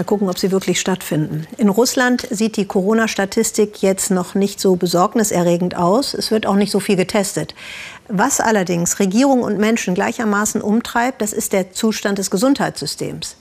[0.00, 1.46] Mal gucken, ob sie wirklich stattfinden.
[1.58, 6.14] In Russland sieht die Corona-Statistik jetzt noch nicht so besorgniserregend aus.
[6.14, 7.54] Es wird auch nicht so viel getestet.
[8.08, 13.36] Was allerdings Regierung und Menschen gleichermaßen umtreibt, das ist der Zustand des Gesundheitssystems.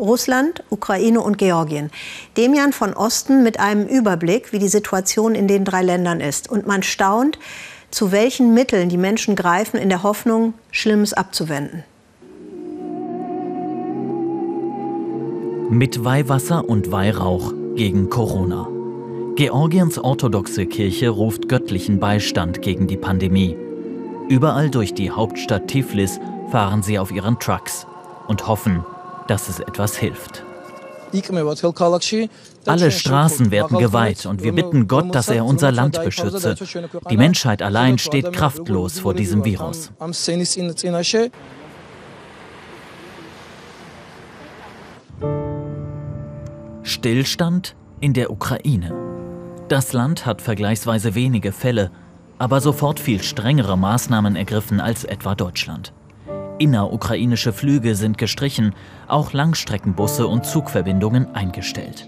[0.00, 1.92] Russland, Ukraine und Georgien.
[2.36, 6.50] Demian von Osten mit einem Überblick, wie die Situation in den drei Ländern ist.
[6.50, 7.38] Und man staunt,
[7.92, 11.84] zu welchen Mitteln die Menschen greifen, in der Hoffnung, Schlimmes abzuwenden.
[15.72, 18.68] Mit Weihwasser und Weihrauch gegen Corona.
[19.36, 23.56] Georgiens orthodoxe Kirche ruft göttlichen Beistand gegen die Pandemie.
[24.28, 27.86] Überall durch die Hauptstadt Tiflis fahren sie auf ihren Trucks
[28.28, 28.84] und hoffen,
[29.28, 30.44] dass es etwas hilft.
[32.66, 36.54] Alle Straßen werden geweiht und wir bitten Gott, dass er unser Land beschütze.
[37.10, 39.90] Die Menschheit allein steht kraftlos vor diesem Virus.
[47.02, 48.94] Stillstand in der Ukraine.
[49.66, 51.90] Das Land hat vergleichsweise wenige Fälle,
[52.38, 55.92] aber sofort viel strengere Maßnahmen ergriffen als etwa Deutschland.
[56.60, 58.72] Innerukrainische Flüge sind gestrichen,
[59.08, 62.06] auch Langstreckenbusse und Zugverbindungen eingestellt.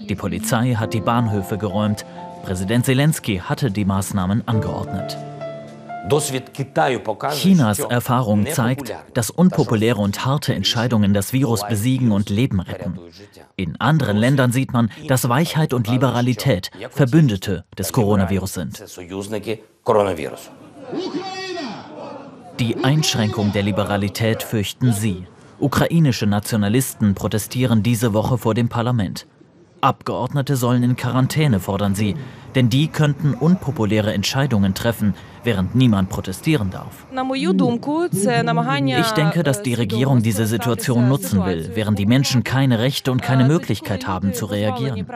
[0.00, 2.04] Die Polizei hat die Bahnhöfe geräumt.
[2.42, 5.16] Präsident Zelensky hatte die Maßnahmen angeordnet.
[7.30, 12.98] Chinas Erfahrung zeigt, dass unpopuläre und harte Entscheidungen das Virus besiegen und Leben retten.
[13.56, 18.84] In anderen Ländern sieht man, dass Weichheit und Liberalität Verbündete des Coronavirus sind.
[22.58, 25.26] Die Einschränkung der Liberalität fürchten sie.
[25.60, 29.26] Ukrainische Nationalisten protestieren diese Woche vor dem Parlament.
[29.80, 32.16] Abgeordnete sollen in Quarantäne, fordern sie,
[32.54, 37.06] denn die könnten unpopuläre Entscheidungen treffen, während niemand protestieren darf.
[38.98, 43.22] Ich denke, dass die Regierung diese Situation nutzen will, während die Menschen keine Rechte und
[43.22, 45.06] keine Möglichkeit haben zu reagieren.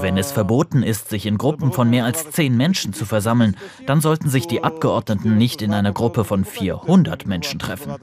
[0.00, 4.00] Wenn es verboten ist, sich in Gruppen von mehr als zehn Menschen zu versammeln, dann
[4.00, 7.94] sollten sich die Abgeordneten nicht in einer Gruppe von 400 Menschen treffen.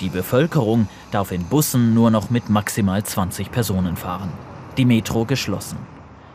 [0.00, 4.32] Die Bevölkerung darf in Bussen nur noch mit maximal 20 Personen fahren.
[4.78, 5.76] Die Metro geschlossen.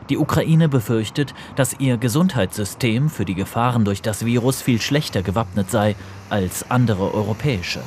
[0.08, 5.68] Die Ukraine befürchtet, dass ihr Gesundheitssystem für die Gefahren durch das Virus viel schlechter gewappnet
[5.68, 5.96] sei
[6.30, 7.80] als andere europäische.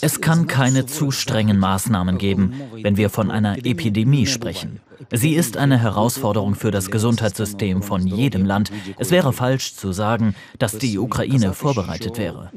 [0.00, 4.80] Es kann keine zu strengen Maßnahmen geben, wenn wir von einer Epidemie sprechen.
[5.10, 8.70] Sie ist eine Herausforderung für das Gesundheitssystem von jedem Land.
[8.98, 12.52] Es wäre falsch zu sagen, dass die Ukraine vorbereitet wäre.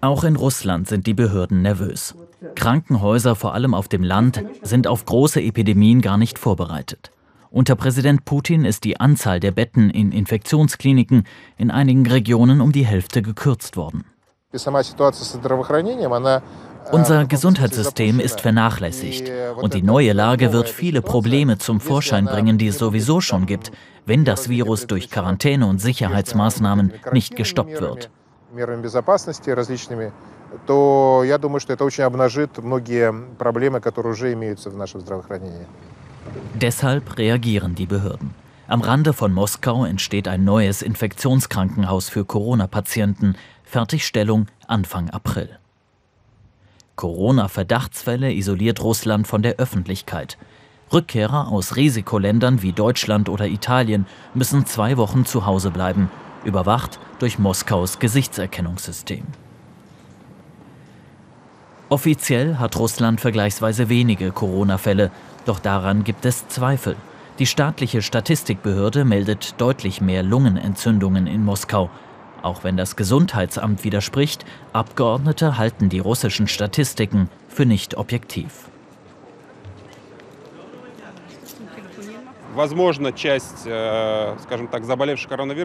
[0.00, 2.14] Auch in Russland sind die Behörden nervös.
[2.54, 7.12] Krankenhäuser, vor allem auf dem Land, sind auf große Epidemien gar nicht vorbereitet.
[7.55, 11.25] Unter Präsident Putin ist die Anzahl der Betten in Infektionskliniken
[11.57, 14.05] in einigen Regionen um die Hälfte gekürzt worden.
[16.91, 22.67] Unser Gesundheitssystem ist vernachlässigt und die neue Lage wird viele Probleme zum Vorschein bringen, die
[22.67, 23.71] es sowieso schon gibt,
[24.05, 28.09] wenn das Virus durch Quarantäne und Sicherheitsmaßnahmen nicht gestoppt wird.
[30.67, 35.65] то я думаю, что это очень обнажит многие проблемы, которые уже имеются в нашем здравоохранении.
[36.54, 38.34] Deshalb reagieren die Behörden.
[38.68, 43.36] Am Rande von Moskau entsteht ein neues Infektionskrankenhaus für Corona-Patienten.
[43.62, 45.58] Fertigstellung Anfang April.
[46.96, 50.38] Corona-Verdachtsfälle isoliert Russland von der Öffentlichkeit.
[50.92, 56.10] Rückkehrer aus Risikoländern wie Deutschland oder Italien müssen zwei Wochen zu Hause bleiben,
[56.44, 59.24] überwacht durch Moskaus Gesichtserkennungssystem.
[61.88, 65.10] Offiziell hat Russland vergleichsweise wenige Corona-Fälle,
[65.46, 66.96] doch daran gibt es Zweifel.
[67.38, 71.90] Die staatliche Statistikbehörde meldet deutlich mehr Lungenentzündungen in Moskau.
[72.42, 78.70] Auch wenn das Gesundheitsamt widerspricht, Abgeordnete halten die russischen Statistiken für nicht objektiv.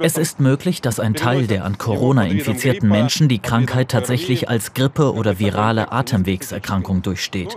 [0.01, 4.73] Es ist möglich, dass ein Teil der an Corona infizierten Menschen die Krankheit tatsächlich als
[4.73, 7.55] Grippe oder virale Atemwegserkrankung durchsteht.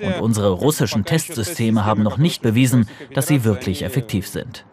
[0.00, 4.64] Und unsere russischen Testsysteme haben noch nicht bewiesen, dass sie wirklich effektiv sind.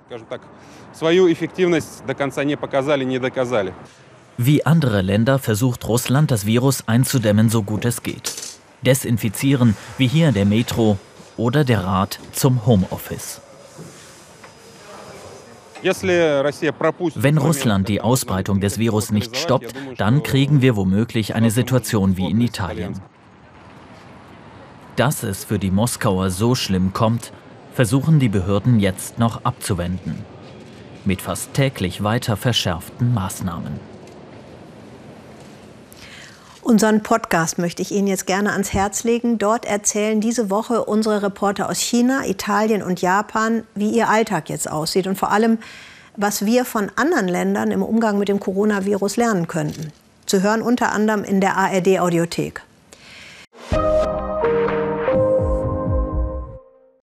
[4.37, 8.33] Wie andere Länder versucht Russland, das Virus einzudämmen, so gut es geht.
[8.81, 10.97] Desinfizieren, wie hier in der Metro
[11.37, 13.42] oder der Rat zum Homeoffice.
[15.83, 22.29] Wenn Russland die Ausbreitung des Virus nicht stoppt, dann kriegen wir womöglich eine Situation wie
[22.29, 23.01] in Italien.
[24.95, 27.33] Dass es für die Moskauer so schlimm kommt,
[27.73, 30.23] versuchen die Behörden jetzt noch abzuwenden.
[31.05, 33.92] Mit fast täglich weiter verschärften Maßnahmen.
[36.63, 39.37] Unseren Podcast möchte ich Ihnen jetzt gerne ans Herz legen.
[39.37, 44.71] Dort erzählen diese Woche unsere Reporter aus China, Italien und Japan, wie ihr Alltag jetzt
[44.71, 45.57] aussieht und vor allem,
[46.15, 49.91] was wir von anderen Ländern im Umgang mit dem Coronavirus lernen könnten.
[50.25, 52.61] Zu hören unter anderem in der ARD Audiothek.